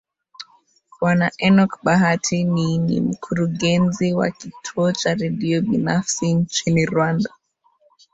[0.93, 7.29] bwana enock bahati ni ni mkurugenzi wa kituo cha redio binafsi nchini rwanda